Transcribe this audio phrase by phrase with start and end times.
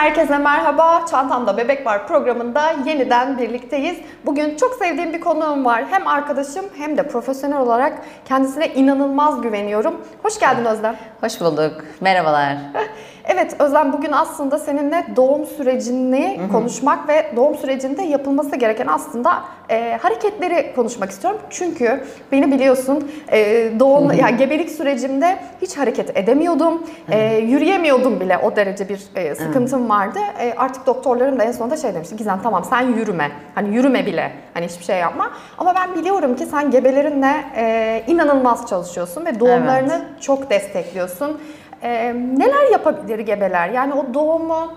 [0.00, 1.06] Herkese merhaba.
[1.10, 3.98] Çantamda Bebek Var programında yeniden birlikteyiz.
[4.26, 5.84] Bugün çok sevdiğim bir konuğum var.
[5.90, 7.92] Hem arkadaşım hem de profesyonel olarak
[8.24, 10.00] kendisine inanılmaz güveniyorum.
[10.22, 10.96] Hoş geldin Özlem.
[11.20, 11.84] Hoş bulduk.
[12.00, 12.56] Merhabalar.
[13.24, 19.98] Evet Özlem bugün aslında seninle doğum sürecini konuşmak ve doğum sürecinde yapılması gereken aslında e,
[20.02, 21.40] hareketleri konuşmak istiyorum.
[21.50, 26.86] Çünkü beni biliyorsun e, doğum yani gebelik sürecimde hiç hareket edemiyordum.
[27.10, 30.18] E, yürüyemiyordum bile o derece bir e, sıkıntım vardı.
[30.40, 32.16] E, artık doktorlarım da en sonunda şey demişti.
[32.16, 33.30] Gizem tamam sen yürüme.
[33.54, 34.32] Hani yürüme bile.
[34.54, 35.30] Hani hiçbir şey yapma.
[35.58, 41.40] Ama ben biliyorum ki sen gebelerinle e, inanılmaz çalışıyorsun ve doğumlarını çok destekliyorsun.
[41.82, 43.68] Ee, neler yapabilir gebeler?
[43.68, 44.72] Yani o doğumu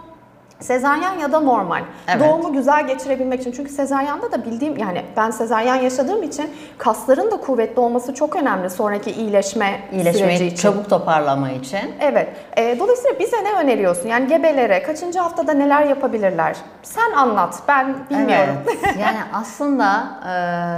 [0.63, 1.81] sezaryen ya da normal.
[2.07, 2.21] Evet.
[2.21, 3.51] Doğumu güzel geçirebilmek için.
[3.51, 8.69] Çünkü sezaryanda da bildiğim yani ben sezaryen yaşadığım için kasların da kuvvetli olması çok önemli
[8.69, 10.55] sonraki iyileşme süreci İyileşmeyi için.
[10.55, 11.79] çabuk toparlama için.
[11.99, 12.29] Evet.
[12.57, 14.09] Ee, dolayısıyla bize ne öneriyorsun?
[14.09, 16.55] Yani gebelere kaçıncı haftada neler yapabilirler?
[16.83, 17.59] Sen anlat.
[17.67, 18.55] Ben bilmiyorum.
[18.67, 18.97] Evet.
[18.99, 20.03] yani aslında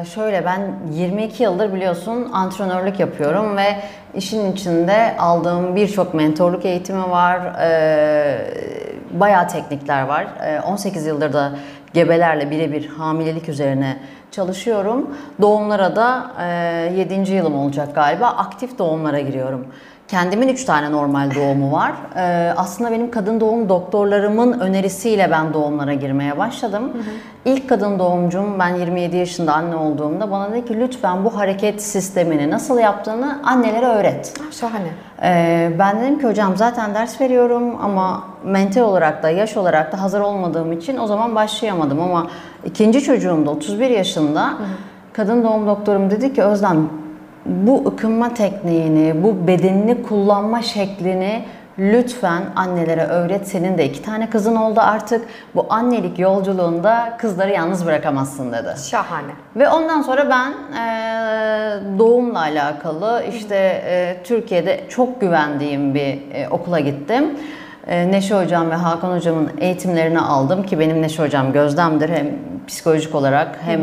[0.01, 3.75] e, şöyle ben 22 yıldır biliyorsun antrenörlük yapıyorum ve
[4.13, 7.39] işin içinde aldığım birçok mentorluk eğitimi var.
[7.61, 10.27] E, bayağı teknikler var.
[10.45, 11.51] E, 18 yıldır da
[11.93, 13.97] gebelerle birebir hamilelik üzerine
[14.31, 15.17] çalışıyorum.
[15.41, 17.31] Doğumlara da e, 7.
[17.33, 18.27] yılım olacak galiba.
[18.27, 19.67] Aktif doğumlara giriyorum.
[20.07, 21.93] Kendimin 3 tane normal doğumu var.
[22.15, 26.91] Ee, aslında benim kadın doğum doktorlarımın önerisiyle ben doğumlara girmeye başladım.
[27.45, 32.51] İlk kadın doğumcum ben 27 yaşında anne olduğumda bana dedi ki lütfen bu hareket sistemini
[32.51, 34.33] nasıl yaptığını annelere öğret.
[34.51, 34.87] Şahane.
[35.23, 40.01] Ee, ben dedim ki hocam zaten ders veriyorum ama mental olarak da yaş olarak da
[40.01, 42.27] hazır olmadığım için o zaman başlayamadım ama
[42.65, 44.53] ikinci çocuğumda 31 yaşında
[45.13, 46.89] kadın doğum doktorum dedi ki Özlem
[47.45, 51.45] bu ıkınma tekniğini, bu bedenini kullanma şeklini
[51.79, 53.47] lütfen annelere öğret.
[53.47, 55.27] Senin de iki tane kızın oldu artık.
[55.55, 58.75] Bu annelik yolculuğunda kızları yalnız bırakamazsın dedi.
[58.89, 59.31] Şahane.
[59.55, 63.55] Ve ondan sonra ben e, doğumla alakalı işte
[63.85, 67.25] e, Türkiye'de çok güvendiğim bir e, okula gittim.
[67.87, 72.27] E, Neşe Hocam ve Hakan Hocam'ın eğitimlerini aldım ki benim Neşe Hocam gözdemdir hem
[72.67, 73.81] psikolojik olarak hem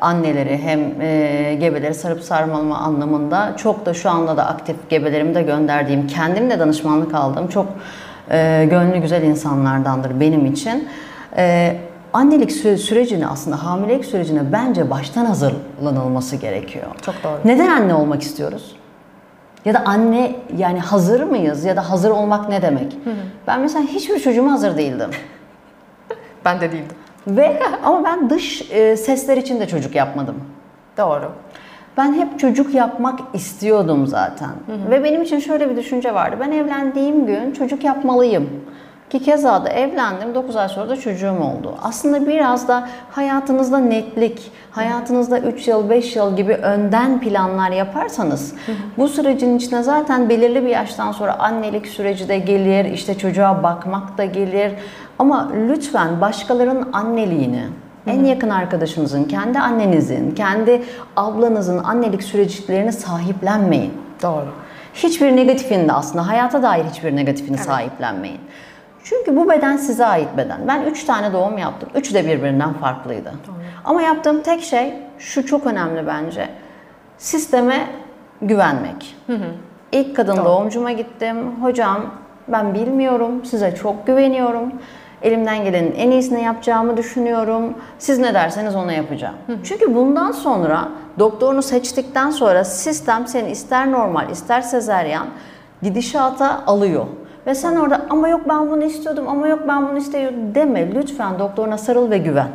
[0.00, 5.42] anneleri hem e, gebeleri sarıp sarmalama anlamında çok da şu anda da aktif gebelerimi de
[5.42, 7.66] gönderdiğim kendim de danışmanlık aldığım çok
[8.30, 10.88] e, gönlü güzel insanlardandır benim için.
[11.36, 11.76] E,
[12.12, 16.86] annelik süre- sürecini aslında hamilelik sürecine bence baştan hazırlanılması gerekiyor.
[17.02, 17.38] Çok doğru.
[17.44, 18.76] Neden anne olmak istiyoruz?
[19.64, 22.96] Ya da anne yani hazır mıyız ya da hazır olmak ne demek?
[23.46, 25.10] Ben mesela hiçbir çocuğuma hazır değildim.
[26.44, 26.96] Ben de değildim.
[27.26, 30.36] Ve ama ben dış e, sesler için de çocuk yapmadım.
[30.98, 31.32] Doğru.
[31.96, 34.50] Ben hep çocuk yapmak istiyordum zaten.
[34.90, 36.36] Ve benim için şöyle bir düşünce vardı.
[36.40, 38.50] Ben evlendiğim gün çocuk yapmalıyım.
[39.10, 40.34] Ki keza da evlendim.
[40.34, 41.74] 9 ay sonra da çocuğum oldu.
[41.82, 48.54] Aslında biraz da hayatınızda netlik, hayatınızda 3 yıl, 5 yıl gibi önden planlar yaparsanız
[48.98, 54.18] bu sürecin içine zaten belirli bir yaştan sonra annelik süreci de gelir, işte çocuğa bakmak
[54.18, 54.72] da gelir.
[55.18, 57.64] Ama lütfen başkalarının anneliğini,
[58.06, 60.82] en yakın arkadaşınızın, kendi annenizin, kendi
[61.16, 63.92] ablanızın annelik süreçlerini sahiplenmeyin.
[64.22, 64.48] Doğru.
[64.94, 68.40] Hiçbir negatifini de aslında hayata dair hiçbir negatifini sahiplenmeyin.
[69.04, 70.68] Çünkü bu beden size ait beden.
[70.68, 71.88] Ben üç tane doğum yaptım.
[71.94, 73.32] Üçü de birbirinden farklıydı.
[73.84, 76.48] Ama yaptığım tek şey şu çok önemli bence.
[77.18, 77.86] Sisteme
[78.42, 79.16] güvenmek.
[79.92, 81.36] İlk kadın doğumcuma gittim.
[81.62, 82.04] Hocam
[82.48, 83.44] ben bilmiyorum.
[83.44, 84.72] Size çok güveniyorum.
[85.24, 87.74] Elimden gelenin en iyisini yapacağımı düşünüyorum.
[87.98, 89.34] Siz ne derseniz onu yapacağım.
[89.64, 95.26] Çünkü bundan sonra doktorunu seçtikten sonra sistem seni ister normal ister sezeryan
[95.82, 97.06] gidişata alıyor.
[97.46, 100.94] Ve sen orada ama yok ben bunu istiyordum ama yok ben bunu istiyordum deme.
[100.94, 102.48] Lütfen doktoruna sarıl ve güven.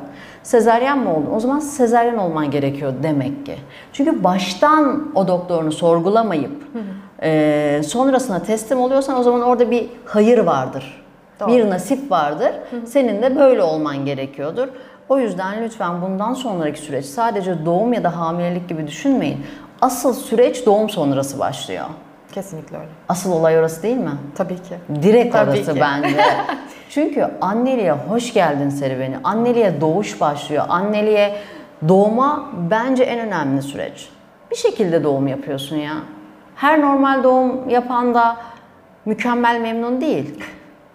[0.44, 1.30] Sezeryen mi oldun?
[1.36, 3.56] O zaman sezeryen olman gerekiyor demek ki.
[3.94, 6.52] Çünkü baştan o doktorunu sorgulamayıp
[7.22, 11.04] e, sonrasına teslim oluyorsan o zaman orada bir hayır vardır.
[11.40, 11.50] Doğru.
[11.50, 12.52] Bir nasip vardır.
[12.86, 14.68] Senin de böyle olman gerekiyordur.
[15.10, 19.46] O yüzden lütfen bundan sonraki süreç sadece doğum ya da hamilelik gibi düşünmeyin.
[19.82, 21.86] Asıl süreç doğum sonrası başlıyor.
[22.32, 22.90] Kesinlikle öyle.
[23.10, 24.12] Asıl olay orası değil mi?
[24.36, 24.76] Tabii ki.
[25.02, 25.80] Direkt Tabii orası ki.
[25.82, 26.18] bence.
[26.90, 29.18] Çünkü anneliğe hoş geldin serüveni.
[29.24, 30.66] Anneliğe doğuş başlıyor.
[30.70, 31.36] Anneliğe
[31.88, 34.10] doğuma bence en önemli süreç.
[34.52, 35.94] Bir şekilde doğum yapıyorsun ya.
[36.56, 38.38] Her normal doğum yapan da
[39.06, 40.44] mükemmel memnun değil.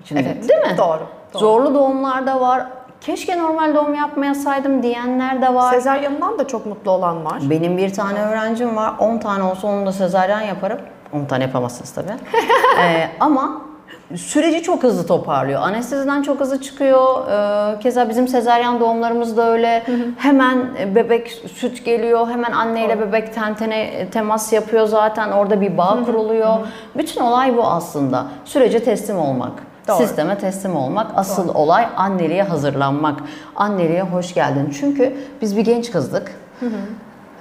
[0.05, 0.49] Şimdi, Evet.
[0.49, 0.79] Değil mi?
[0.79, 1.01] Doğru.
[1.35, 1.41] doğru.
[1.41, 2.67] Zorlu doğumlar da var.
[3.01, 5.73] Keşke normal doğum yapmayasaydım diyenler de var.
[5.73, 7.39] Sezaryen'dan da çok mutlu olan var.
[7.51, 8.93] Benim bir tane öğrencim var.
[8.99, 10.79] 10 tane olsa onu da sezaryen yaparım.
[11.13, 12.13] 10 tane yapamazsınız tabii.
[12.81, 13.63] Ee, ama
[14.17, 15.63] süreci çok hızlı toparlıyor.
[15.63, 17.29] Anesteziden çok hızlı çıkıyor.
[17.29, 19.83] Ee, keza bizim sezaryen doğumlarımız da öyle.
[20.19, 22.29] Hemen bebek süt geliyor.
[22.29, 25.31] Hemen anneyle bebek ten tene temas yapıyor zaten.
[25.33, 26.55] Orada bir bağ kuruluyor.
[26.95, 28.27] Bütün olay bu aslında.
[28.45, 29.53] Sürece teslim olmak.
[29.89, 29.97] Doğru.
[29.97, 31.11] Sisteme teslim olmak.
[31.17, 33.21] Asıl olay anneliğe hazırlanmak.
[33.57, 34.75] Anneliğe hoş geldin.
[34.81, 36.33] Çünkü biz bir genç kızdık.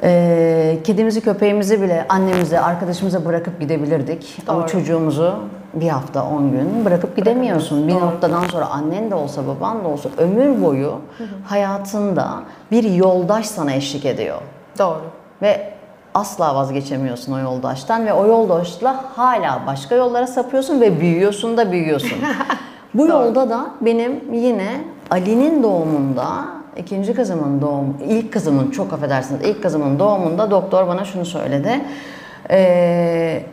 [0.04, 4.38] Ee, kedimizi, köpeğimizi bile annemize, arkadaşımıza bırakıp gidebilirdik.
[4.48, 4.68] Ama Doğru.
[4.68, 5.36] çocuğumuzu
[5.74, 7.88] bir hafta, on gün bırakıp gidemiyorsun.
[7.88, 11.00] Bir noktadan sonra annen de olsa, baban da olsa ömür boyu
[11.48, 12.30] hayatında
[12.72, 14.38] bir yoldaş sana eşlik ediyor.
[14.80, 15.02] Doğru.
[15.42, 15.73] Ve
[16.14, 22.18] asla vazgeçemiyorsun o yoldaştan ve o yoldaşla hala başka yollara sapıyorsun ve büyüyorsun da büyüyorsun.
[22.94, 26.46] Bu yolda da benim yine Ali'nin doğumunda
[26.78, 31.82] ikinci kızımın doğum, ilk kızımın çok affedersiniz ilk kızımın doğumunda doktor bana şunu söyledi.
[32.50, 33.44] Ee,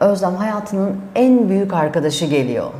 [0.00, 2.70] Özlem hayatının en büyük arkadaşı geliyor.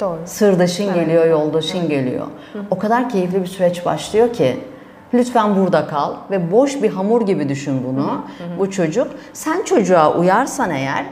[0.00, 0.18] Doğru.
[0.24, 2.26] Sırdaşın geliyor, yoldaşın geliyor.
[2.70, 4.56] O kadar keyifli bir süreç başlıyor ki
[5.14, 8.24] lütfen burada kal ve boş bir hamur gibi düşün bunu.
[8.58, 9.06] Bu çocuk.
[9.32, 11.04] Sen çocuğa uyarsan eğer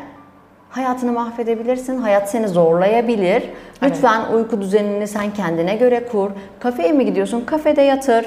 [0.70, 1.98] hayatını mahvedebilirsin.
[1.98, 3.42] Hayat seni zorlayabilir.
[3.82, 6.30] Lütfen uyku düzenini sen kendine göre kur.
[6.60, 7.40] Kafeye mi gidiyorsun?
[7.46, 8.26] Kafede yatır.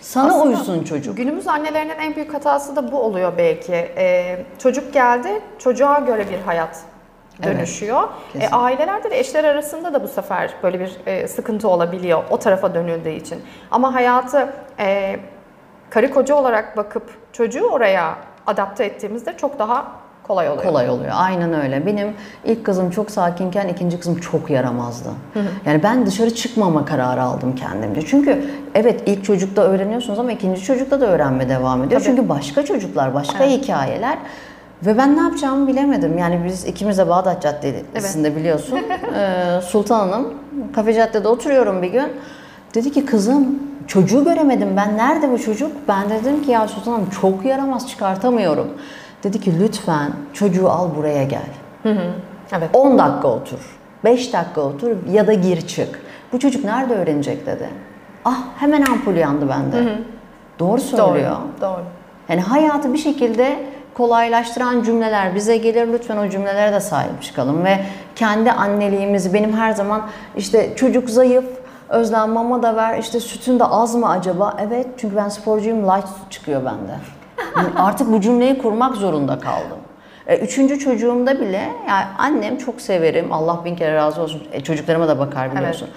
[0.00, 1.16] Sana Aslında uysun çocuk.
[1.16, 3.72] Günümüz annelerinin en büyük hatası da bu oluyor belki.
[3.74, 6.80] Ee, çocuk geldi, çocuğa göre bir hayat
[7.42, 8.02] Evet, dönüşüyor.
[8.02, 8.56] E, kesinlikle.
[8.56, 13.10] ailelerde de eşler arasında da bu sefer böyle bir e, sıkıntı olabiliyor o tarafa dönüldüğü
[13.10, 13.42] için.
[13.70, 15.16] Ama hayatı e,
[15.90, 18.14] karı koca olarak bakıp çocuğu oraya
[18.46, 19.86] adapte ettiğimizde çok daha
[20.22, 20.64] kolay oluyor.
[20.64, 21.12] kolay oluyor.
[21.14, 21.86] Aynen öyle.
[21.86, 22.14] Benim
[22.44, 25.08] ilk kızım çok sakinken ikinci kızım çok yaramazdı.
[25.66, 28.02] Yani ben dışarı çıkmama kararı aldım kendimce.
[28.06, 28.44] Çünkü
[28.74, 32.00] evet ilk çocukta öğreniyorsunuz ama ikinci çocukta da öğrenme devam ediyor.
[32.00, 32.10] Tabii.
[32.10, 34.18] Çünkü başka çocuklar, başka hikayeler.
[34.86, 36.18] Ve ben ne yapacağımı bilemedim.
[36.18, 38.78] Yani biz ikimiz de Bağdat Caddesi'nde biliyorsun.
[39.16, 40.34] Ee, Sultan Hanım,
[40.74, 42.06] Kafe Cadde'de oturuyorum bir gün.
[42.74, 44.96] Dedi ki kızım çocuğu göremedim ben.
[44.96, 45.72] Nerede bu çocuk?
[45.88, 48.68] Ben de dedim ki ya Sultan Hanım çok yaramaz çıkartamıyorum.
[49.24, 51.48] Dedi ki lütfen çocuğu al buraya gel.
[52.52, 52.70] Evet.
[52.72, 53.58] 10 dakika otur.
[54.04, 56.00] 5 dakika otur ya da gir çık.
[56.32, 57.68] Bu çocuk nerede öğrenecek dedi.
[58.24, 59.98] Ah hemen ampul yandı bende.
[60.58, 61.36] Doğru söylüyor.
[61.60, 61.70] Doğru.
[61.70, 61.84] Doğru.
[62.28, 63.56] Yani hayatı bir şekilde
[63.94, 65.92] kolaylaştıran cümleler bize gelir.
[65.92, 67.78] Lütfen o cümlelere de sahip çıkalım ve
[68.16, 70.02] kendi anneliğimizi benim her zaman
[70.36, 71.44] işte çocuk zayıf,
[71.88, 74.56] Özlem mama da ver, işte sütün de az mı acaba?
[74.60, 76.92] Evet çünkü ben sporcuyum, light süt çıkıyor bende.
[77.56, 79.78] Yani artık bu cümleyi kurmak zorunda kaldım.
[80.26, 83.32] E, Üçüncü çocuğumda bile yani annem çok severim.
[83.32, 84.42] Allah bin kere razı olsun.
[84.52, 85.88] E, çocuklarıma da bakar biliyorsun.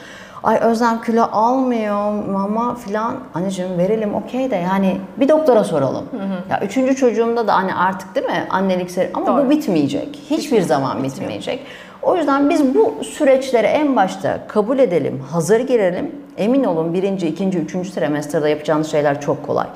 [0.45, 3.15] Ay Özlem kilo almıyor mama filan.
[3.33, 6.06] Anneciğim verelim okey de yani bir doktora soralım.
[6.50, 9.45] Ya üçüncü çocuğumda da hani artık değil mi annelik seri ama Doğru.
[9.45, 10.19] bu bitmeyecek.
[10.30, 11.65] Hiçbir zaman bitmeyecek.
[12.01, 16.15] O yüzden biz bu süreçleri en başta kabul edelim, hazır girelim.
[16.38, 19.68] Emin olun birinci, ikinci, üçüncü trimesterde yapacağınız şeyler çok kolay.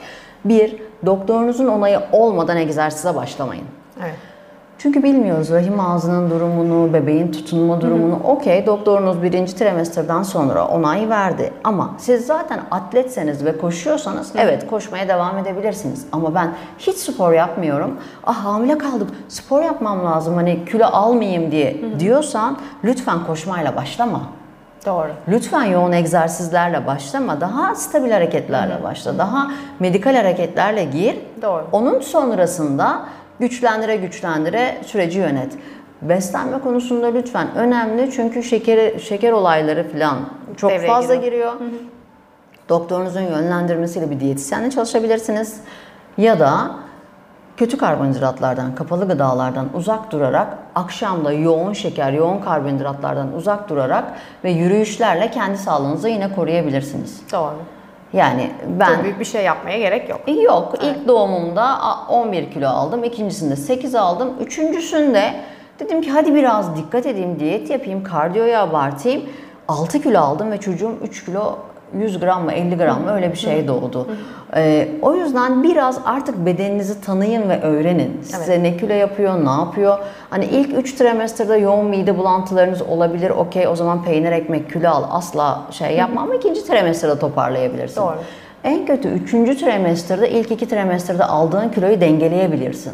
[0.45, 0.75] Bir,
[1.05, 3.65] doktorunuzun onayı olmadan egzersize başlamayın.
[4.81, 8.19] Çünkü bilmiyoruz rahim ağzının durumunu, bebeğin tutunma durumunu.
[8.23, 11.53] Okey doktorunuz birinci trimesterden sonra onay verdi.
[11.63, 16.05] Ama siz zaten atletseniz ve koşuyorsanız evet koşmaya devam edebilirsiniz.
[16.11, 17.97] Ama ben hiç spor yapmıyorum.
[18.25, 24.21] Ah hamile kaldım spor yapmam lazım hani kilo almayayım diye diyorsan lütfen koşmayla başlama.
[24.85, 25.09] Doğru.
[25.27, 27.41] Lütfen yoğun egzersizlerle başlama.
[27.41, 29.17] Daha stabil hareketlerle başla.
[29.17, 31.15] Daha medikal hareketlerle gir.
[31.41, 31.63] Doğru.
[31.71, 33.05] Onun sonrasında
[33.39, 35.53] güçlendire güçlendire süreci yönet.
[36.01, 40.17] Beslenme konusunda lütfen önemli çünkü şeker şeker olayları falan
[40.57, 41.53] çok Devreye fazla giriyor.
[41.53, 41.71] giriyor.
[42.69, 45.61] Doktorunuzun yönlendirmesiyle bir diyetisyenle çalışabilirsiniz.
[46.17, 46.71] Ya da
[47.57, 54.03] kötü karbonhidratlardan, kapalı gıdalardan uzak durarak, akşamda yoğun şeker, yoğun karbonhidratlardan uzak durarak
[54.43, 57.21] ve yürüyüşlerle kendi sağlığınızı yine koruyabilirsiniz.
[57.31, 57.55] Doğru.
[58.13, 60.21] Yani ben Çok büyük bir şey yapmaya gerek yok.
[60.43, 60.73] Yok.
[60.81, 63.03] ilk doğumumda a- 11 kilo aldım.
[63.03, 64.33] ikincisinde 8 aldım.
[64.39, 65.33] Üçüncüsünde
[65.79, 69.21] dedim ki hadi biraz dikkat edeyim, diyet yapayım, kardiyoyu abartayım.
[69.67, 71.57] 6 kilo aldım ve çocuğum 3 kilo
[71.97, 74.07] 100 gram mı 50 gram mı öyle bir şey doğdu.
[74.55, 78.21] Ee, o yüzden biraz artık bedeninizi tanıyın ve öğrenin.
[78.21, 79.97] Size ne kilo yapıyor, ne yapıyor.
[80.29, 83.29] Hani ilk 3 trimesterde yoğun mide bulantılarınız olabilir.
[83.29, 88.01] Okey o zaman peynir ekmek kilo al asla şey yapma ama ikinci trimesterde toparlayabilirsin.
[88.01, 88.15] Doğru.
[88.63, 92.93] En kötü üçüncü trimesterde ilk iki trimesterde aldığın kiloyu dengeleyebilirsin.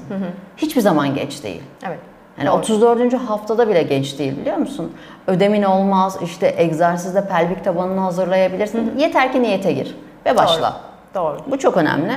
[0.58, 1.62] Hiçbir zaman geç değil.
[1.88, 2.00] Evet.
[2.38, 3.14] Yani 34.
[3.14, 4.92] haftada bile geç değil biliyor musun?
[5.28, 8.94] Ödemin olmaz, işte egzersizde pelvik tabanını hazırlayabilirsin.
[8.98, 10.82] Yeter ki niyete gir ve başla.
[11.16, 11.38] Doğru.
[11.48, 12.12] Bu çok önemli.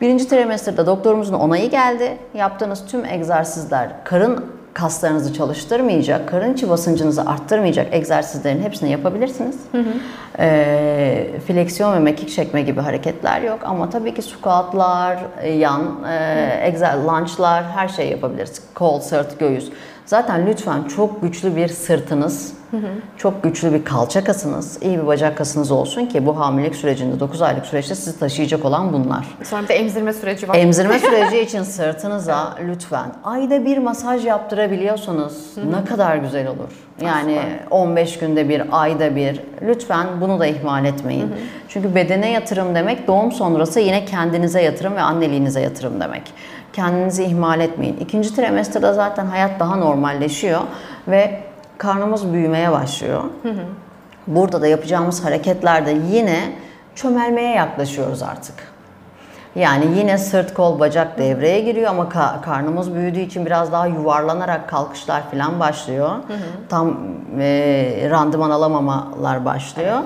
[0.00, 2.18] Birinci trimesterde doktorumuzun onayı geldi.
[2.34, 9.56] Yaptığınız tüm egzersizler karın kaslarınızı çalıştırmayacak, karın içi basıncınızı arttırmayacak egzersizlerin hepsini yapabilirsiniz.
[10.38, 15.18] Ee, fleksiyon ve mekik çekme gibi hareketler yok ama tabii ki squatlar,
[15.58, 18.62] yan, e, egzer, lunge'lar her şey yapabiliriz.
[18.74, 19.70] Kol, sırt, göğüs.
[20.10, 22.52] Zaten lütfen çok güçlü bir sırtınız,
[23.16, 27.42] çok güçlü bir kalça kasınız, iyi bir bacak kasınız olsun ki bu hamilelik sürecinde 9
[27.42, 29.26] aylık süreçte sizi taşıyacak olan bunlar.
[29.42, 30.54] Sonra bir de emzirme süreci var.
[30.54, 36.70] Emzirme süreci için sırtınıza lütfen ayda bir masaj yaptırabiliyorsanız ne kadar güzel olur.
[37.04, 37.38] Yani
[37.70, 41.34] 15 günde bir, ayda bir lütfen bunu da ihmal etmeyin.
[41.68, 46.22] Çünkü bedene yatırım demek doğum sonrası yine kendinize yatırım ve anneliğinize yatırım demek.
[46.72, 47.96] Kendinizi ihmal etmeyin.
[47.96, 50.60] İkinci trimesterde zaten hayat daha normalleşiyor
[51.08, 51.40] ve
[51.78, 53.22] karnımız büyümeye başlıyor.
[54.26, 56.38] Burada da yapacağımız hareketlerde yine
[56.94, 58.54] çömelmeye yaklaşıyoruz artık.
[59.54, 64.68] Yani yine sırt kol bacak devreye giriyor ama ka- karnımız büyüdüğü için biraz daha yuvarlanarak
[64.68, 66.10] kalkışlar falan başlıyor.
[66.68, 66.98] Tam
[67.40, 69.98] e, randıman alamamalar başlıyor.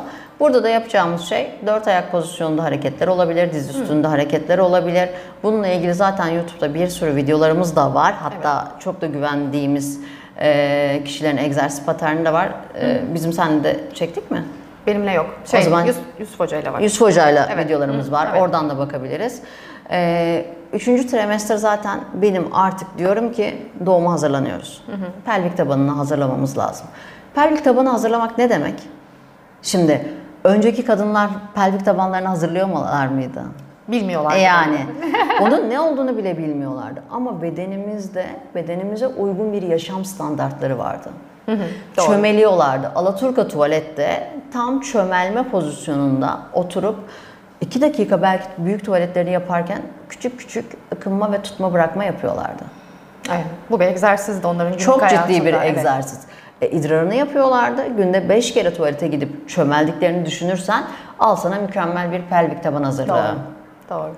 [0.44, 5.08] Burada da yapacağımız şey dört ayak pozisyonunda hareketler olabilir, diz üstünde hareketler olabilir.
[5.42, 8.14] Bununla ilgili zaten YouTube'da bir sürü videolarımız da var.
[8.14, 10.00] Hatta çok da güvendiğimiz
[10.40, 12.48] e, kişilerin egzersiz paterni de var.
[12.80, 14.44] E, bizim seninle de çektik mi?
[14.86, 15.26] Benimle yok.
[15.50, 16.80] Şey, zaman- Yus- Yusuf Hoca ile var.
[16.80, 17.64] Yusuf Hoca'yla Evet.
[17.64, 18.28] videolarımız var.
[18.32, 18.42] evet.
[18.42, 19.40] Oradan da bakabiliriz.
[19.90, 24.84] Ee, üçüncü trimester zaten benim artık diyorum ki doğuma hazırlanıyoruz.
[25.26, 26.86] Pelvik tabanını hazırlamamız lazım.
[27.34, 28.74] Pelvik tabanı hazırlamak ne demek?
[29.62, 30.08] Şimdi
[30.44, 33.42] önceki kadınlar pelvik tabanlarını hazırlıyorlar mıydı?
[33.88, 34.36] Bilmiyorlar.
[34.36, 34.78] E yani
[35.40, 37.02] onun ne olduğunu bile bilmiyorlardı.
[37.10, 41.10] Ama bedenimizde bedenimize uygun bir yaşam standartları vardı.
[41.96, 42.06] doğru.
[42.06, 42.92] Çömeliyorlardı.
[42.94, 46.96] Alaturka tuvalette tam çömelme pozisyonunda oturup
[47.60, 52.64] iki dakika belki büyük tuvaletlerini yaparken küçük küçük ıkınma ve tutma bırakma yapıyorlardı.
[53.28, 53.44] Evet.
[53.70, 55.76] Bu bir egzersiz de onların günlük Çok ciddi bir evet.
[55.76, 56.20] egzersiz.
[56.62, 57.82] E, idrarını yapıyorlardı.
[57.96, 60.84] Günde 5 kere tuvalete gidip çömeldiklerini düşünürsen
[61.20, 63.36] al sana mükemmel bir pelvik taban hazırlığı.
[63.90, 64.00] Doğru.
[64.00, 64.12] Doğru.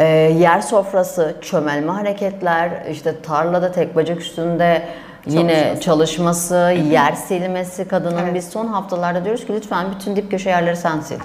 [0.00, 0.04] Ee,
[0.38, 4.82] yer sofrası, çömelme hareketler, işte tarlada tek bacak üstünde
[5.26, 6.54] yine Çalışması.
[6.90, 8.34] yer silmesi kadının Evet.
[8.34, 11.20] biz son haftalarda diyoruz ki lütfen bütün dip köşe yerleri sen sil.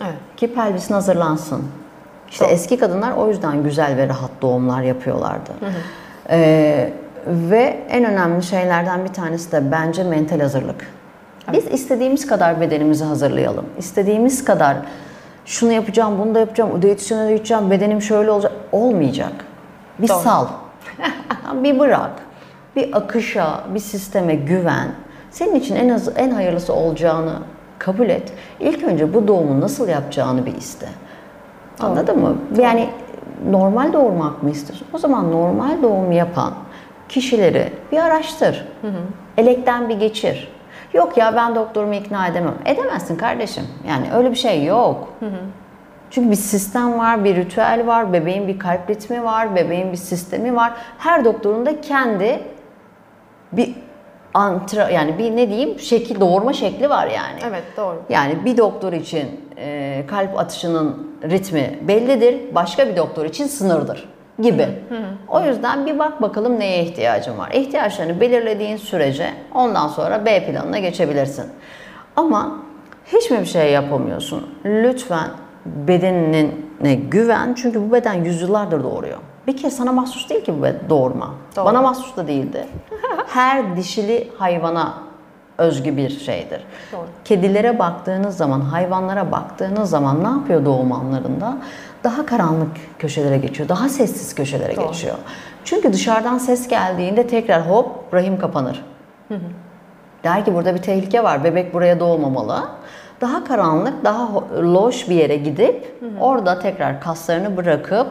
[0.00, 0.14] Evet.
[0.36, 1.64] Ki pelvisin hazırlansın.
[2.30, 2.52] İşte Doğru.
[2.52, 5.50] eski kadınlar o yüzden güzel ve rahat doğumlar yapıyorlardı.
[6.30, 6.92] Ee,
[7.26, 10.86] ve en önemli şeylerden bir tanesi de bence mental hazırlık.
[11.52, 13.64] Biz istediğimiz kadar bedenimizi hazırlayalım.
[13.78, 14.76] İstediğimiz kadar
[15.44, 18.52] şunu yapacağım, bunu da yapacağım, o diyetisyene de gideceğim, bedenim şöyle olacak.
[18.72, 19.32] Olmayacak.
[19.98, 20.18] Bir Doğru.
[20.18, 20.46] sal.
[21.54, 22.10] bir bırak.
[22.76, 24.88] Bir akışa, bir sisteme güven.
[25.30, 27.32] Senin için en az en hayırlısı olacağını
[27.78, 28.32] kabul et.
[28.60, 30.88] İlk önce bu doğumu nasıl yapacağını bir iste.
[31.80, 32.36] Anladın mı?
[32.58, 32.90] Yani
[33.50, 34.86] normal doğurmak mı istiyorsun?
[34.92, 36.52] O zaman normal doğum yapan
[37.10, 38.66] kişileri bir araştır.
[39.36, 40.48] Elekten bir geçir.
[40.92, 42.54] Yok ya ben doktorumu ikna edemem.
[42.64, 43.64] Edemezsin kardeşim.
[43.88, 45.12] Yani öyle bir şey yok.
[46.10, 50.56] Çünkü bir sistem var, bir ritüel var, bebeğin bir kalp ritmi var, bebeğin bir sistemi
[50.56, 50.72] var.
[50.98, 52.42] Her doktorun da kendi
[53.52, 53.74] bir
[54.34, 57.40] antra yani bir ne diyeyim şekil doğurma şekli var yani.
[57.48, 58.02] Evet doğru.
[58.08, 64.08] Yani bir doktor için e, kalp atışının ritmi bellidir, başka bir doktor için sınırdır
[64.42, 64.68] gibi.
[65.28, 67.50] O yüzden bir bak bakalım neye ihtiyacın var.
[67.50, 71.44] İhtiyaçlarını belirlediğin sürece ondan sonra B planına geçebilirsin.
[72.16, 72.56] Ama
[73.06, 74.46] hiç mi bir şey yapamıyorsun?
[74.64, 75.28] Lütfen
[75.66, 79.18] bedenine güven çünkü bu beden yüzyıllardır doğuruyor.
[79.46, 81.34] Bir kez sana mahsus değil ki bu doğurma.
[81.56, 81.64] Doğru.
[81.64, 82.66] Bana mahsus da değildi.
[83.26, 84.94] Her dişili hayvana
[85.60, 86.60] özgü bir şeydir.
[86.92, 87.06] Doğru.
[87.24, 91.56] Kedilere baktığınız zaman, hayvanlara baktığınız zaman ne yapıyor doğum anlarında?
[92.04, 94.86] Daha karanlık köşelere geçiyor, daha sessiz köşelere Doğru.
[94.86, 95.16] geçiyor.
[95.64, 98.84] Çünkü dışarıdan ses geldiğinde tekrar hop rahim kapanır.
[100.24, 102.64] Der ki burada bir tehlike var, bebek buraya doğmamalı.
[103.20, 104.28] Daha karanlık, daha
[104.62, 108.06] loş bir yere gidip orada tekrar kaslarını bırakıp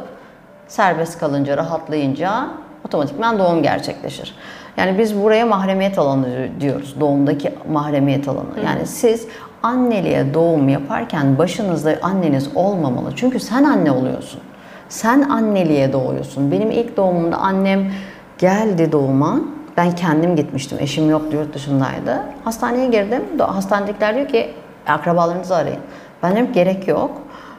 [0.68, 2.48] serbest kalınca, rahatlayınca
[2.86, 4.36] otomatikman doğum gerçekleşir.
[4.80, 6.96] Yani biz buraya mahremiyet alanı diyoruz.
[7.00, 8.46] Doğumdaki mahremiyet alanı.
[8.66, 9.28] Yani siz
[9.64, 13.12] anneliğe doğum yaparken başınızda anneniz olmamalı.
[13.16, 14.42] Çünkü sen anne oluyorsun.
[14.90, 16.52] Sen anneliğe doğuyorsun.
[16.52, 17.92] Benim ilk doğumumda annem
[18.38, 19.40] geldi doğuma.
[19.78, 20.78] Ben kendim gitmiştim.
[20.82, 22.24] Eşim yoktu, yurt dışındaydı.
[22.44, 23.24] Hastaneye girdim.
[23.40, 24.54] Hastanedekiler diyor ki
[24.88, 25.80] akrabalarınızı arayın.
[26.24, 27.12] Ben dedim gerek yok.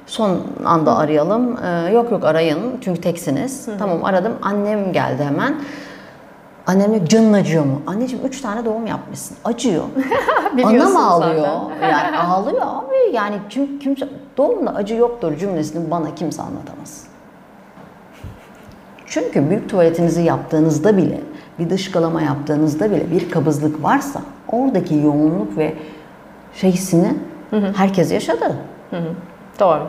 [0.07, 1.57] Son anda arayalım.
[1.65, 3.69] Ee, yok yok arayın çünkü teksiniz.
[3.79, 4.33] Tamam aradım.
[4.43, 5.47] Annem geldi hemen.
[5.47, 5.57] Annem
[6.75, 7.83] diyor canın acıyor mu?
[7.87, 9.37] Anneciğim üç tane doğum yapmışsın.
[9.45, 9.85] Acıyor.
[10.65, 11.49] Anam ağlıyor.
[11.83, 13.15] Yani ağlıyor abi.
[13.17, 17.05] Yani kim kimse doğumda acı yoktur cümlesini bana kimse anlatamaz.
[19.07, 21.21] Çünkü büyük tuvaletinizi yaptığınızda bile
[21.59, 25.75] bir dışkılama yaptığınızda bile bir kabızlık varsa oradaki yoğunluk ve
[26.55, 27.15] şeysini
[27.77, 28.57] herkes yaşadı.
[29.61, 29.83] Doğru.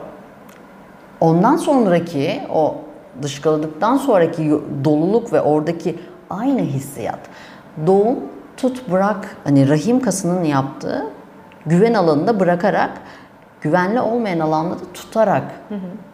[1.19, 2.75] Ondan sonraki o
[3.21, 5.99] dışkıladıktan sonraki doluluk ve oradaki
[6.39, 7.19] aynı hissiyat.
[7.87, 8.19] Doğum
[8.57, 11.05] tut bırak hani rahim kasının yaptığı
[11.65, 12.91] güven alanında bırakarak
[13.61, 15.43] güvenli olmayan alanda da tutarak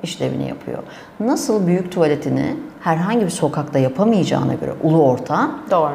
[0.03, 0.83] işlevini yapıyor.
[1.19, 5.91] Nasıl büyük tuvaletini herhangi bir sokakta yapamayacağına göre ulu orta Doğru.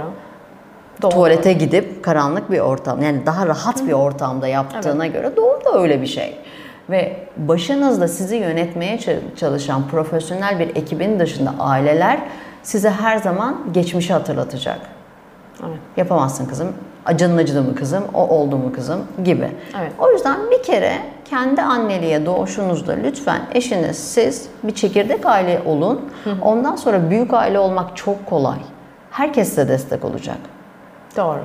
[1.02, 1.10] Doğru.
[1.10, 6.02] tuvalete gidip karanlık bir ortam yani daha rahat bir ortamda yaptığına göre doğru da öyle
[6.02, 6.38] bir şey.
[6.90, 8.98] Ve başınızda sizi yönetmeye
[9.36, 12.20] çalışan profesyonel bir ekibin dışında aileler
[12.62, 14.80] size her zaman geçmişi hatırlatacak.
[15.60, 15.78] Evet.
[15.96, 16.72] Yapamazsın kızım,
[17.06, 19.50] acının acıdı mı kızım, o oldu mu kızım gibi.
[19.80, 19.92] Evet.
[19.98, 20.92] O yüzden bir kere
[21.24, 26.00] kendi anneliğe doğuşunuzda lütfen eşiniz, siz bir çekirdek aile olun.
[26.42, 28.58] Ondan sonra büyük aile olmak çok kolay.
[29.10, 30.38] Herkes size destek olacak.
[31.16, 31.40] Doğru.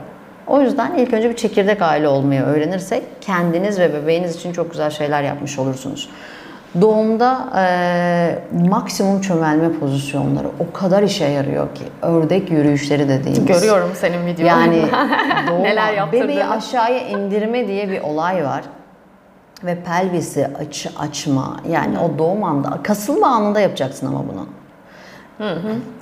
[0.47, 4.89] O yüzden ilk önce bir çekirdek aile olmayı öğrenirsek kendiniz ve bebeğiniz için çok güzel
[4.89, 6.09] şeyler yapmış olursunuz.
[6.81, 13.45] Doğumda eee, maksimum çömelme pozisyonları o kadar işe yarıyor ki ördek yürüyüşleri dediğimiz.
[13.45, 14.47] Görüyorum senin videonu.
[14.49, 14.81] Yani
[15.49, 16.23] doğuma, Neler yaptırdığını.
[16.27, 18.61] bebeği aşağıya indirme diye bir olay var.
[19.63, 24.45] Ve pelvisi aç, açma yani o doğum anda kasılma anında yapacaksın ama bunu.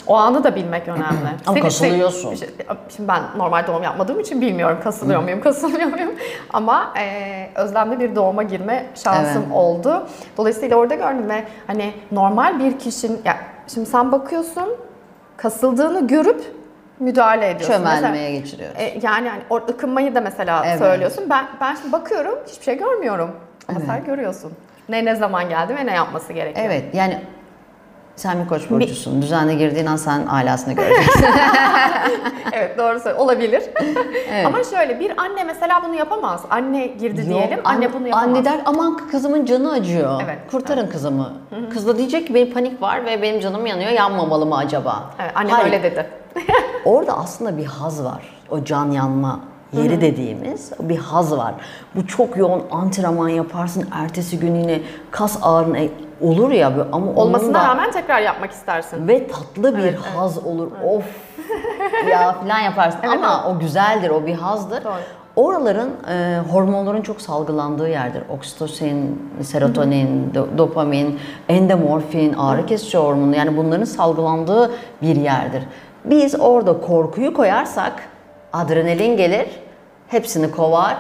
[0.08, 1.04] O anı da bilmek önemli.
[1.04, 2.36] Ama Senin kasılıyorsun.
[2.36, 2.50] Şey,
[2.96, 6.12] şimdi ben normal doğum yapmadığım için bilmiyorum kasılıyor muyum, kasılmıyor muyum.
[6.54, 9.56] Ama e, özlemli bir doğuma girme şansım Evet.
[9.56, 10.08] oldu.
[10.38, 13.38] Dolayısıyla orada gördüm ve hani normal bir kişinin, ya
[13.74, 14.70] şimdi sen bakıyorsun
[15.38, 16.42] kasıldığını görüp
[17.00, 17.74] müdahale ediyorsun.
[17.78, 18.76] Çömelmeye Mesela, geçiriyoruz.
[18.80, 20.80] e, yani hani o ıkınmayı da mesela Evet.
[20.80, 21.24] söylüyorsun.
[21.30, 23.32] Ben ben şimdi bakıyorum hiçbir şey görmüyorum.
[23.68, 23.88] Ama Evet.
[23.90, 24.54] sen görüyorsun.
[24.90, 26.66] Ne ne zaman geldi ve ne yapması gerekiyor.
[26.70, 27.22] Evet yani
[28.16, 29.22] sen bir koç burcusun.
[29.22, 31.26] Düzenli girdiğin an sen alasını göreceksin.
[32.52, 33.26] Evet doğru söylüyorsun.
[33.26, 33.64] Olabilir.
[34.32, 34.46] Evet.
[34.46, 36.42] Ama şöyle bir anne mesela bunu yapamaz.
[36.50, 37.60] Anne girdi Yok, diyelim.
[37.64, 38.28] Anne an- bunu yapamaz.
[38.30, 40.22] Anne der aman kızımın canı acıyor.
[40.26, 41.34] Evet, Kurtarın kızımı.
[41.74, 43.92] Kız da diyecek ki benim panik var ve benim canım yanıyor.
[43.92, 45.04] Yanmamalı mı acaba?
[45.20, 45.66] Evet, annem Hayır.
[45.66, 46.08] öyle dedi.
[46.86, 48.36] Orada aslında bir haz var.
[48.50, 49.40] O can yanma
[49.74, 51.54] yeri dediğimiz bir haz var.
[51.96, 53.88] Bu çok yoğun antrenman yaparsın.
[53.92, 54.80] Ertesi gün yine
[55.12, 55.90] kas ağrın e,
[56.22, 59.08] olur ya ama Olmasına da rağmen tekrar yapmak istersin.
[59.08, 60.72] ve tatlı bir Evet, haz olur.
[60.84, 61.04] Of
[62.12, 64.84] ya falan yaparsın Evet, ama o güzeldir, o bir hazdır.
[64.84, 64.94] Doğru.
[65.36, 68.24] Oraların e, hormonların çok salgılandığı yerdir.
[68.30, 75.64] Oksitosin, serotonin, do- dopamin, endorfin, ağrı kesici hormonu yani bunların salgılandığı bir yerdir.
[76.06, 77.94] Biz orada korkuyu koyarsak
[78.56, 79.48] adrenalin gelir,
[80.08, 80.98] hepsini kovar,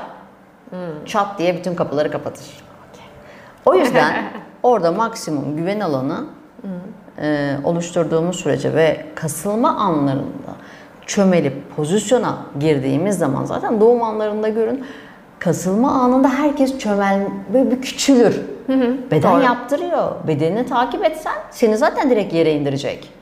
[1.05, 2.45] çat diye bütün kapıları kapatır.
[3.65, 4.15] O yüzden
[4.63, 6.25] orada maksimum güven alanı
[7.21, 10.55] e, oluşturduğumuz sürece ve kasılma anlarında
[11.05, 14.85] çömelip pozisyona girdiğimiz zaman zaten doğum anlarında görün
[15.39, 18.41] kasılma anında herkes çömel böyle bir küçülür.
[19.11, 19.43] Beden doğru.
[19.43, 20.11] yaptırıyor.
[20.27, 23.13] Bedenini takip etsen seni zaten direkt yere indirecek.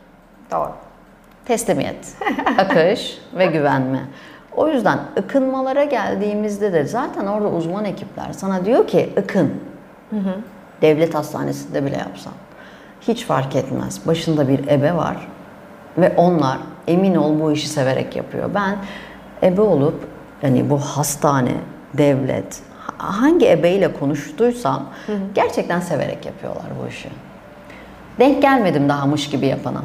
[0.52, 0.72] Doğru.
[1.46, 2.16] Teslimiyet,
[2.58, 4.00] akış ve güvenme.
[4.56, 9.54] O yüzden ıkınmalara geldiğimizde de zaten orada uzman ekipler sana diyor ki ıkın.
[10.82, 12.34] Devlet hastanesinde bile yapsan.
[13.02, 14.08] Hiç fark etmez.
[14.08, 15.28] Başında bir ebe var
[15.98, 18.50] ve onlar emin ol bu işi severek yapıyor.
[18.56, 18.76] Ben
[19.44, 20.08] ebe olup
[20.44, 21.52] yani bu hastane,
[21.94, 22.62] devlet
[22.98, 24.84] ha- hangi ebeyle konuştuysam
[25.36, 27.10] gerçekten severek yapıyorlar bu işi.
[28.20, 29.82] Denk gelmedim daha mış gibi yapana.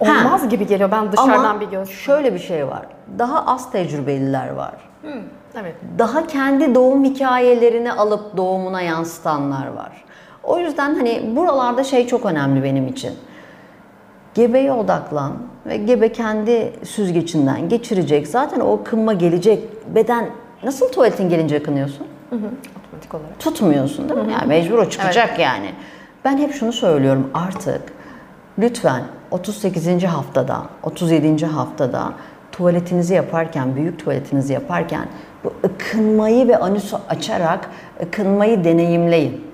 [0.00, 1.88] Olmaz gibi geliyor ben dışarıdan Ama bir göz.
[1.90, 2.82] şöyle bir şey var.
[3.18, 4.74] Daha az tecrübeliler var.
[5.60, 5.74] Evet.
[5.98, 10.04] Daha kendi doğum hikayelerini alıp doğumuna yansıtanlar var.
[10.42, 13.12] O yüzden hani buralarda şey çok önemli benim için.
[14.34, 15.32] Gebeye odaklan
[15.66, 18.28] ve gebe kendi süzgecinden geçirecek.
[18.28, 19.64] Zaten o kınma gelecek.
[19.94, 20.26] Beden
[20.62, 22.06] nasıl tuvaletin gelince kınıyorsun?
[22.28, 23.38] Otomatik olarak.
[23.38, 24.32] tutmuyorsun değil mi?
[24.32, 25.70] Yani mecbur o çıkacak yani.
[26.24, 27.82] Ben hep şunu söylüyorum artık
[28.58, 30.04] lütfen 38.
[30.04, 31.46] haftada, 37.
[31.46, 32.12] haftada
[32.52, 35.06] tuvaletinizi yaparken, büyük tuvaletinizi yaparken
[35.44, 37.70] bu ıkınmayı ve anüsü açarak
[38.02, 39.44] ıkınmayı deneyimleyin.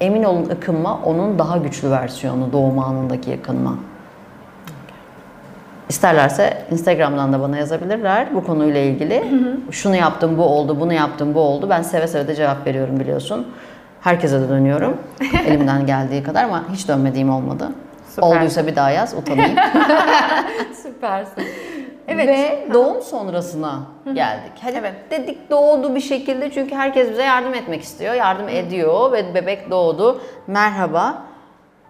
[0.00, 3.74] Emin olun ıkınma onun daha güçlü versiyonu doğum anındaki ıkınma.
[5.88, 9.24] İsterlerse Instagram'dan da bana yazabilirler bu konuyla ilgili.
[9.70, 11.66] Şunu yaptım, bu oldu, bunu yaptım, bu oldu.
[11.70, 13.46] Ben seve seve de cevap veriyorum biliyorsun.
[14.00, 14.96] Herkese de dönüyorum.
[15.46, 17.68] Elimden geldiği kadar ama hiç dönmediğim olmadı.
[18.08, 18.22] Süper.
[18.28, 19.56] Olduysa bir daha yaz, utanayım.
[20.82, 21.44] Süpersin.
[22.08, 22.28] Evet.
[22.28, 23.80] Ve doğum sonrasına
[24.14, 24.52] geldik.
[24.62, 24.94] Hadi Evet.
[25.10, 28.14] dedik doğdu bir şekilde çünkü herkes bize yardım etmek istiyor.
[28.14, 30.20] Yardım ediyor ve bebek doğdu.
[30.46, 31.22] Merhaba.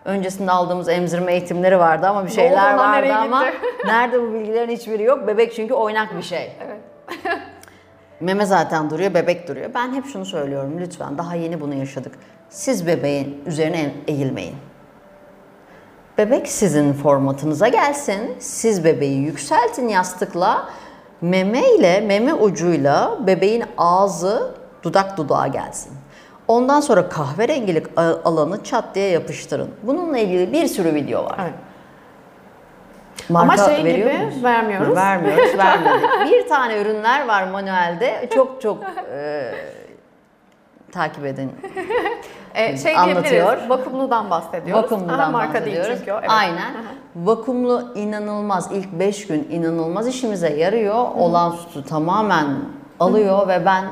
[0.04, 3.44] Öncesinde aldığımız emzirme eğitimleri vardı ama bir şeyler onlar vardı ama
[3.86, 5.26] nerede bu bilgilerin hiçbiri yok.
[5.26, 6.52] Bebek çünkü oynak bir şey.
[6.66, 6.80] Evet.
[8.20, 9.70] Meme zaten duruyor, bebek duruyor.
[9.74, 12.12] Ben hep şunu söylüyorum lütfen daha yeni bunu yaşadık.
[12.48, 14.54] Siz bebeğin üzerine eğilmeyin.
[16.18, 18.36] Bebek sizin formatınıza gelsin.
[18.38, 20.68] Siz bebeği yükseltin yastıkla.
[21.20, 25.92] Meme ile meme ucuyla bebeğin ağzı dudak dudağa gelsin.
[26.48, 27.86] Ondan sonra kahverengilik
[28.24, 29.70] alanı çat diye yapıştırın.
[29.82, 31.38] Bununla ilgili bir sürü video var.
[31.42, 31.52] Evet.
[33.28, 34.44] Marka Ama şey veriyor gibi muyuz?
[34.44, 34.96] vermiyoruz.
[34.96, 36.10] Vermiyoruz, vermedik.
[36.32, 38.28] bir tane ürünler var manuelde.
[38.34, 39.50] Çok çok e,
[40.92, 41.52] takip edin.
[42.54, 43.56] E, şey Anlatıyor.
[43.68, 44.84] Vakumludan bahsediyoruz.
[44.84, 45.88] Vakumludan Aha, marka bahsediyoruz.
[45.88, 46.18] değil çünkü o.
[46.18, 46.30] Evet.
[46.30, 46.74] Aynen.
[47.16, 48.70] Vakumlu inanılmaz.
[48.72, 51.04] ilk 5 gün inanılmaz işimize yarıyor.
[51.18, 52.46] Olan sütü tamamen
[53.00, 53.84] alıyor ve ben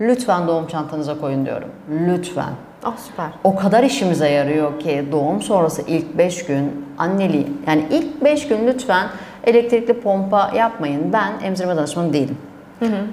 [0.00, 1.68] lütfen doğum çantanıza koyun diyorum.
[1.90, 2.50] Lütfen.
[2.84, 3.26] Ah süper.
[3.44, 8.66] O kadar işimize yarıyor ki doğum sonrası ilk 5 gün anneliği yani ilk 5 gün
[8.66, 9.06] lütfen
[9.44, 11.12] elektrikli pompa yapmayın.
[11.12, 12.38] Ben emzirme danışmanı değilim.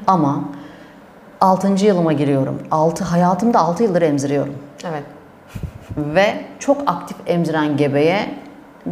[0.07, 0.43] Ama
[1.41, 1.85] 6.
[1.85, 2.59] yılıma giriyorum.
[2.71, 5.03] 6 hayatımda 6 yıldır emziriyorum Evet.
[5.97, 8.29] ve çok aktif emziren gebeye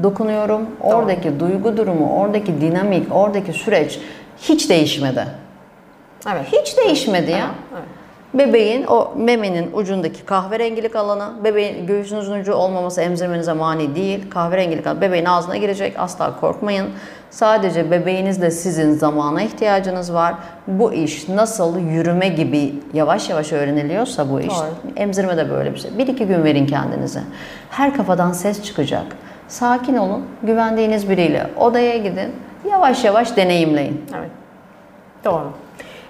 [0.04, 0.62] dokunuyorum.
[0.82, 4.00] Oradaki duygu durumu, oradaki dinamik, oradaki süreç
[4.38, 5.28] hiç değişmedi.
[6.32, 6.46] Evet.
[6.52, 7.52] Hiç değişmedi ya.
[7.74, 7.84] Evet.
[8.34, 14.30] Bebeğin o memenin ucundaki kahverengilik alanı, bebeğin göğsünüzün ucu olmaması emzirmenize mani değil.
[14.30, 15.96] Kahverengilik alanı bebeğin ağzına girecek.
[15.98, 16.88] Asla korkmayın.
[17.30, 20.36] Sadece bebeğinizle sizin zamana ihtiyacınız var.
[20.68, 24.48] Bu iş nasıl yürüme gibi yavaş yavaş öğreniliyorsa bu iş.
[24.50, 24.66] Doğru.
[24.96, 25.98] Emzirme de böyle bir şey.
[25.98, 27.20] Bir iki gün verin kendinize.
[27.70, 29.06] Her kafadan ses çıkacak.
[29.48, 30.26] Sakin olun.
[30.44, 32.36] Güvendiğiniz biriyle odaya gidin.
[32.72, 34.06] Yavaş yavaş deneyimleyin.
[34.18, 34.30] Evet.
[35.26, 35.52] Doğru.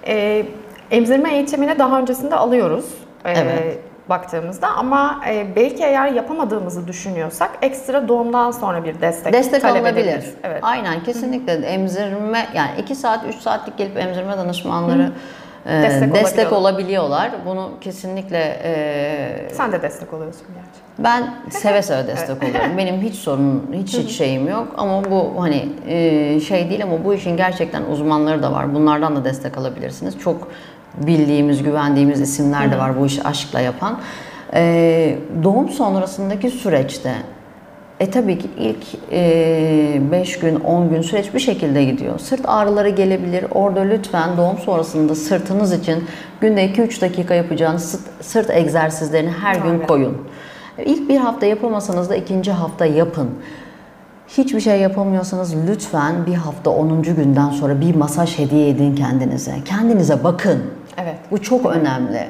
[0.06, 0.46] Ee,
[0.90, 2.84] emzirme eğitimini daha öncesinde alıyoruz.
[3.24, 3.78] ee, Evet.
[4.08, 10.04] Baktığımızda ama e, belki eğer yapamadığımızı düşünüyorsak ekstra doğumdan sonra bir destek, Destek talep alınabilir.
[10.06, 10.34] edebiliriz.
[10.44, 10.58] Evet.
[10.62, 15.12] Aynen kesinlikle emzirme yani 2 saat 3 saatlik gelip emzirme danışmanları
[15.66, 16.60] e, Destek destek, olabiliyorlar.
[16.60, 17.30] olabiliyorlar.
[17.46, 20.80] Bunu kesinlikle e, Sen de destek oluyorsun gerçi.
[20.98, 22.78] ben seve seve destek oluyorum.
[22.78, 27.14] Benim hiç sorun, hiç hiç şeyim yok ama bu hani e, şey değil ama bu
[27.14, 28.74] işin gerçekten uzmanları da var.
[28.74, 30.18] Bunlardan da destek alabilirsiniz.
[30.18, 30.48] Çok
[30.96, 33.98] bildiğimiz, güvendiğimiz isimler de var bu işi aşkla yapan.
[34.54, 37.12] E, doğum sonrasındaki süreçte
[38.00, 39.12] e tabii ki ilk
[40.12, 42.18] 5 gün, 10 gün süreç bir şekilde gidiyor.
[42.18, 43.44] Sırt ağrıları gelebilir.
[43.54, 46.04] Orada lütfen doğum sonrasında sırtınız için
[46.40, 49.86] günde 2-3 dakika yapacağınız sırt, sırt egzersizlerini her gün Aynen.
[49.86, 50.18] koyun.
[50.84, 53.28] İlk bir hafta yapamasanız da ikinci hafta yapın.
[54.28, 57.02] Hiçbir şey yapamıyorsanız lütfen bir hafta 10.
[57.02, 59.54] günden sonra bir masaj hediye edin kendinize.
[59.64, 60.62] Kendinize bakın.
[61.02, 61.14] Evet.
[61.30, 62.28] Bu çok önemli.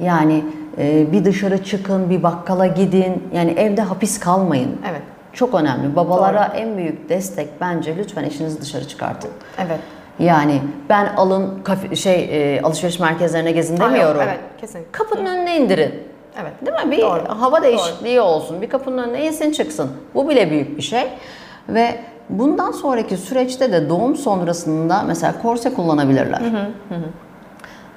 [0.00, 0.44] Yani
[0.78, 3.28] e, bir dışarı çıkın, bir bakkala gidin.
[3.34, 4.80] Yani evde hapis kalmayın.
[4.90, 5.02] Evet.
[5.32, 5.96] Çok önemli.
[5.96, 9.30] Babalara en büyük destek bence lütfen eşinizi dışarı çıkartın.
[9.66, 9.80] Evet.
[10.18, 14.20] Yani ben alın kafe, şey e, alışveriş merkezlerine gezin demiyorum.
[14.24, 14.92] Evet, kesinlikle.
[14.92, 15.94] Kapının önüne indirin.
[16.42, 16.52] Evet.
[16.66, 16.90] Değil mi?
[16.90, 17.22] Bir Doğru.
[17.28, 18.62] hava değişikliği olsun.
[18.62, 19.90] Bir kapının önüne insin çıksın.
[20.14, 21.04] Bu bile büyük bir şey.
[21.68, 21.98] Ve
[22.30, 26.40] bundan sonraki süreçte de doğum sonrasında mesela korse kullanabilirler.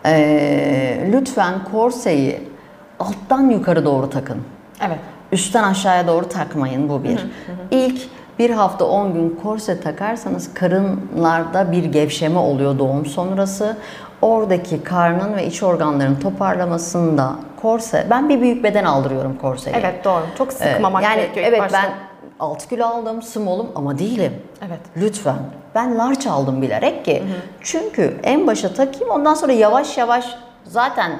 [0.06, 2.48] Ee, lütfen korseyi
[3.00, 4.38] alttan yukarı doğru takın.
[4.88, 4.98] Evet.
[5.32, 7.20] Üstten aşağıya doğru takmayın bu bir.
[7.72, 8.02] İlk
[8.40, 13.78] bir hafta 10 gün korse takarsanız karınlarda bir gevşeme oluyor doğum sonrası.
[14.22, 19.76] Oradaki karnın ve iç organların toparlamasında korse, ben bir büyük beden aldırıyorum korseyi.
[19.80, 20.22] Evet doğru.
[20.38, 21.78] Çok Ee, sıkmamak yani gerekiyor evet başta.
[21.84, 21.90] ben
[22.40, 24.42] 6 kilo aldım, small'um ama değilim.
[24.68, 24.80] Evet.
[24.98, 25.40] Lütfen.
[25.76, 27.24] Ben large aldım bilerek ki.
[27.62, 31.12] Çünkü en başa takayım ondan sonra yavaş yavaş zaten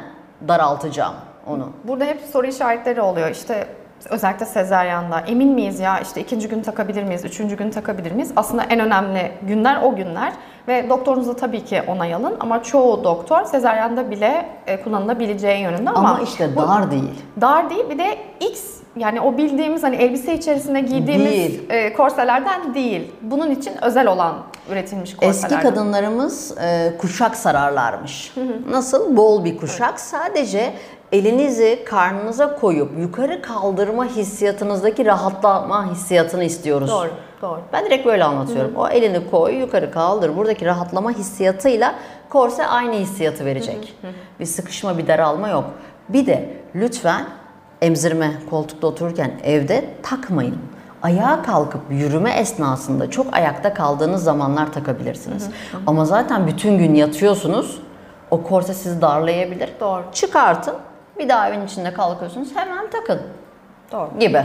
[0.48, 1.14] daraltacağım
[1.48, 1.70] onu.
[1.84, 3.30] Burada hep soru işaretleri oluyor.
[3.32, 3.68] İşte
[4.10, 8.32] özellikle sezeryanda emin miyiz ya işte ikinci gün takabilir miyiz, üçüncü gün takabilir miyiz?
[8.36, 10.34] Aslında en önemli günler o günler
[10.68, 16.10] ve doktorunuza tabii ki onay alın ama çoğu doktor sezeryanda bile e, kullanılabileceği yönünde ama,
[16.10, 17.24] Ama, işte dar değil.
[17.42, 21.70] dar değil bir de X yani o bildiğimiz hani elbise içerisine giydiğimiz Değil.
[21.70, 23.12] e, korselerden değil.
[23.22, 24.36] Bunun için özel olan
[24.72, 25.58] üretilmiş korselerden.
[25.58, 28.34] Eski kadınlarımız e, kuşak sararlarmış.
[28.70, 29.18] Nasıl?
[29.18, 30.00] Bol bir kuşak.
[30.00, 30.74] Sadece
[31.12, 36.90] elinizi karnınıza koyup yukarı kaldırma hissiyatınızdaki rahatlama hissiyatını istiyoruz.
[36.90, 37.10] Doğru,
[37.42, 37.62] doğru.
[37.74, 38.76] Ben direkt böyle anlatıyorum.
[38.76, 40.38] O elini koy, yukarı kaldır.
[40.38, 41.96] Buradaki rahatlama hissiyatıyla
[42.30, 43.96] korse aynı hissiyatı verecek.
[44.40, 45.66] Bir sıkışma, bir daralma yok.
[46.10, 47.26] Bir de lütfen
[47.82, 50.58] emzirme koltukta otururken evde takmayın.
[51.02, 55.50] Ayağa kalkıp yürüme esnasında çok ayakta kaldığınız zamanlar takabilirsiniz.
[55.88, 57.82] Ama zaten bütün gün yatıyorsunuz.
[58.32, 59.70] O korse sizi darlayabilir.
[59.80, 60.04] Doğru.
[60.14, 60.76] Çıkartın.
[61.20, 62.50] Bir daha evin içinde kalkıyorsunuz.
[62.56, 63.20] Hemen takın
[63.92, 64.10] Doğru.
[64.20, 64.44] gibi.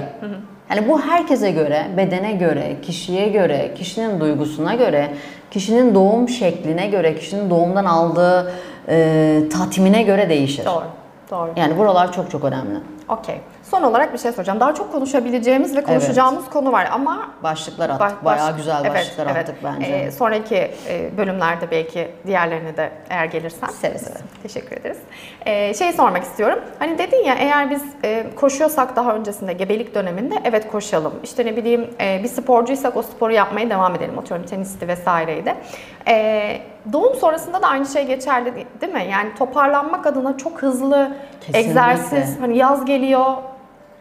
[0.70, 5.14] Yani bu herkese göre, bedene göre, kişiye göre, kişinin duygusuna göre,
[5.50, 8.52] kişinin doğum şekline göre, kişinin doğumdan aldığı
[8.88, 10.64] e, tatmine göre değişir.
[10.64, 10.84] Doğru.
[11.30, 11.50] Doğru.
[11.56, 12.78] Yani buralar çok çok önemli.
[13.08, 13.40] Okey.
[13.70, 14.60] Son olarak bir şey soracağım.
[14.60, 18.24] Daha çok konuşabileceğimiz ve konuşacağımız konu var ama Başlıklar baş- attık.
[18.24, 19.36] Bayağı baş- güzel Evet, başlıklar evet.
[19.48, 19.86] attık bence.
[19.92, 23.68] Ee, sonraki e, bölümlerde belki diğerlerini de eğer gelirsen.
[23.68, 24.16] Seve seve.
[24.42, 24.98] Teşekkür ederiz.
[25.46, 26.58] Ee, şey sormak istiyorum.
[26.78, 31.12] Hani dedin ya eğer biz e, koşuyorsak daha öncesinde gebelik döneminde evet koşalım.
[31.22, 34.18] İşte ne bileyim e, bir sporcuysak o sporu yapmaya devam edelim.
[34.18, 35.54] Atıyorum tenisti vesaireydi.
[36.08, 36.60] Ee,
[36.92, 39.06] doğum sonrasında da aynı şey geçerli değil- değil mi?
[39.10, 41.58] Yani toparlanmak adına çok hızlı Kesinlikle.
[41.68, 42.40] egzersiz.
[42.40, 43.24] Hani yaz geliyor.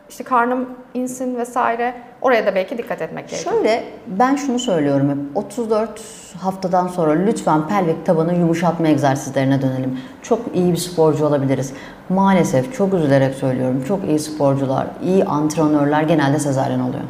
[0.10, 1.94] İşte karnım insin vesaire.
[2.22, 3.56] Oraya da belki dikkat etmek gerekiyor.
[3.56, 6.02] Şöyle ben şunu söylüyorum hep 34
[6.42, 10.00] haftadan sonra lütfen pelvik tabanı yumuşatma egzersizlerine dönelim.
[10.22, 11.74] Çok iyi bir sporcu olabiliriz.
[12.10, 17.04] Maalesef çok üzülerek söylüyorum çok iyi sporcular, iyi antrenörler genelde sezaryen oluyor.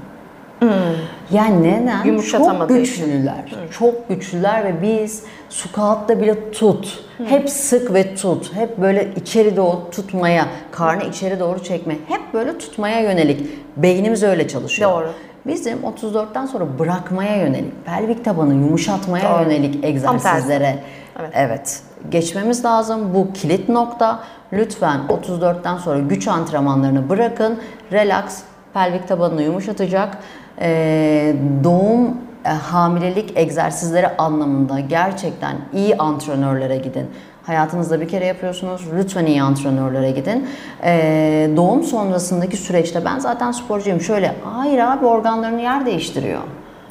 [1.32, 2.20] Yani neden?
[2.22, 3.56] Çok güçlüler.
[3.72, 7.04] Çok güçlüler ve biz squat'ta bile tut.
[7.26, 8.56] Hep sık ve tut.
[8.56, 11.98] Hep böyle içeri doğru tutmaya, karnı içeri doğru çekme.
[12.08, 13.50] Hep böyle tutmaya yönelik.
[13.78, 14.92] Beynimiz öyle çalışıyor.
[14.92, 15.10] Doğru.
[15.46, 19.44] Bizim 34'ten sonra bırakmaya yönelik, pelvik tabanı yumuşatmaya Doğru.
[19.44, 20.80] yönelik egzersizlere
[21.20, 21.32] Evet.
[21.34, 21.82] evet.
[22.12, 23.14] geçmemiz lazım.
[23.14, 24.20] Bu kilit nokta.
[24.54, 27.60] Lütfen 34'ten sonra güç antrenmanlarını bırakın.
[27.92, 28.42] Relax,
[28.74, 30.18] pelvik tabanını yumuşatacak.
[30.62, 37.06] Ee, doğum e, hamilelik egzersizleri anlamında gerçekten iyi antrenörlere gidin.
[37.44, 38.82] Hayatınızda bir kere yapıyorsunuz.
[38.98, 40.48] Lütfen iyi antrenörlere gidin.
[40.84, 44.02] Ee, doğum sonrasındaki süreçte ben zaten sporcuyum.
[44.02, 46.42] Şöyle hayır abi organlarını yer değiştiriyor.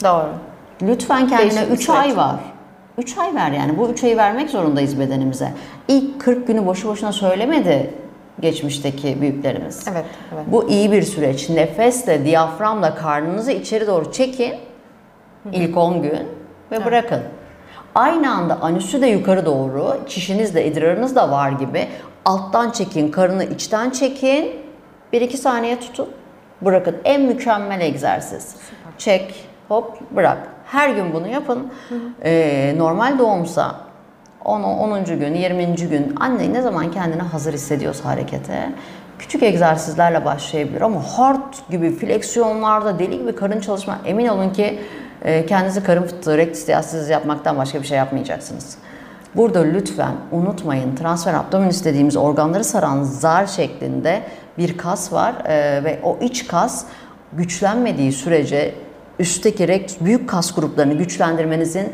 [0.05, 0.29] Doğru.
[0.83, 1.98] Lütfen kendine Değişik bir 3 süreç.
[1.98, 2.37] ay var.
[2.98, 3.79] 3 ay ver yani.
[3.79, 5.48] Bu 3 ayı vermek zorundayız bedenimize.
[5.88, 7.90] İlk 40 günü boşu boşuna söylemedi
[8.40, 9.88] geçmişteki büyüklerimiz.
[9.92, 10.44] Evet, evet.
[10.46, 11.50] Bu iyi bir süreç.
[11.50, 14.54] Nefesle, diyaframla karnınızı içeri doğru çekin.
[15.52, 16.28] ilk 10 gün
[16.70, 17.22] ve bırakın.
[17.94, 21.88] Aynı anda anüsü de yukarı doğru, çişiniz de idrarınız da var gibi
[22.24, 24.52] alttan çekin, karını içten çekin.
[25.12, 26.08] 1-2 saniye tutun,
[26.62, 26.96] bırakın.
[27.04, 28.56] En mükemmel egzersiz.
[28.98, 29.34] Çek,
[29.68, 30.38] hop, bırak.
[30.66, 31.72] Her gün bunu yapın.
[32.24, 33.76] Ee, normal doğumsa
[34.44, 34.62] 10.
[34.62, 35.05] 10.
[35.05, 35.74] gün, 20.
[35.76, 38.72] gün anne ne zaman kendini hazır hissediyorsa harekete
[39.18, 44.78] küçük egzersizlerle başlayabilir ama hard gibi fleksiyonlarda deli gibi karın çalışma emin olun ki
[45.24, 48.78] e, kendinizi karın fıtığı, diastasis yapmaktan başka bir şey yapmayacaksınız.
[49.37, 54.22] Burada lütfen unutmayın transfer abdominis dediğimiz organları saran zar şeklinde
[54.59, 56.85] bir kas var e, ve o iç kas
[57.33, 58.74] güçlenmediği sürece
[59.18, 61.92] üstteki rektus büyük kas gruplarını güçlendirmenizin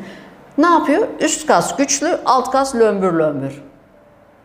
[0.58, 1.08] ne yapıyor?
[1.20, 3.62] Üst kas güçlü, alt kas lömbür lömbür.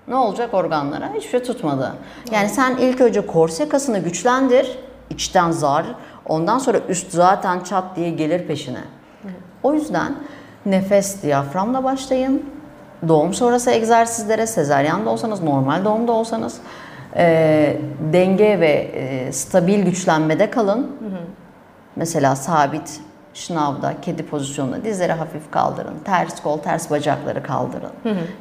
[0.08, 1.10] Ne olacak organlara?
[1.14, 1.94] Hiçbir şey tutmadı.
[2.32, 5.86] Yani sen ilk önce korse kasını güçlendir, içten zar.
[6.26, 8.82] Ondan sonra üst zaten çat diye gelir peşine.
[9.64, 10.16] O yüzden
[10.66, 12.44] nefes diyaframla başlayın.
[13.08, 16.58] Doğum sonrası egzersizlere, sezaryen de olsanız, normal doğumda olsanız
[17.16, 17.78] e,
[18.14, 20.92] denge ve e, stabil güçlenmede kalın.
[21.96, 23.00] Mesela sabit
[23.34, 25.94] şınavda, kedi pozisyonunda dizleri hafif kaldırın.
[26.06, 27.92] Ters kol, ters bacakları kaldırın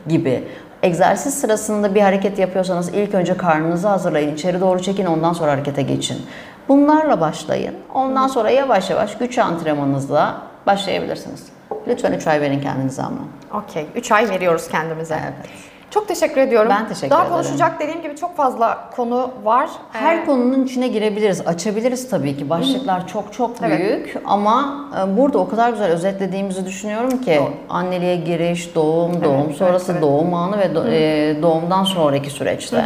[0.09, 0.49] gibi.
[0.83, 5.83] Egzersiz sırasında bir hareket yapıyorsanız ilk önce karnınızı hazırlayın, içeri doğru çekin, ondan sonra harekete
[5.83, 6.27] geçin.
[6.69, 7.75] Bunlarla başlayın.
[7.95, 11.47] Ondan sonra yavaş yavaş güç antrenmanınızla başlayabilirsiniz.
[11.89, 13.19] Lütfen 3 ay verin kendinize ama.
[13.55, 13.87] Okey.
[13.95, 15.19] 3 ay veriyoruz kendimize.
[15.25, 15.51] Evet.
[15.95, 16.71] Çok teşekkür ediyorum.
[16.71, 17.37] Ben teşekkür Daha ederim.
[17.37, 19.71] konuşacak dediğim gibi çok fazla konu var.
[19.93, 22.51] Her Ee, konunun içine girebiliriz, açabiliriz tabii ki.
[22.51, 23.79] Başlıklar çok çok Evet.
[23.81, 27.51] büyük ama e, burada o kadar güzel özetlediğimizi düşünüyorum ki Doğru.
[27.69, 30.03] anneliğe giriş, doğum, doğum evet, sonrası, evet.
[30.03, 32.85] doğum anı ve do- e, doğumdan sonraki süreçte.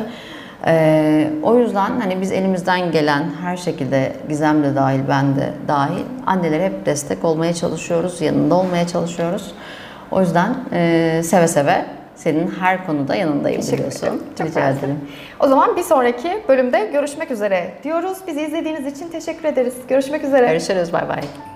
[0.67, 6.03] E, o yüzden hani biz elimizden gelen her şekilde Gizem de dahil, ben de dahil
[6.27, 9.53] annelere hep destek olmaya çalışıyoruz, yanında olmaya çalışıyoruz.
[10.11, 11.85] O yüzden e, seve seve
[12.17, 14.07] senin her konuda yanındayım Teşekkür biliyorsun.
[14.07, 14.23] ederim.
[14.39, 15.01] Çok Rica ederim.
[15.41, 18.19] O zaman bir sonraki bölümde görüşmek üzere diyoruz.
[18.27, 19.75] Bizi izlediğiniz için teşekkür ederiz.
[19.89, 20.47] Görüşmek üzere.
[20.49, 21.56] Görüşürüz, bay bay.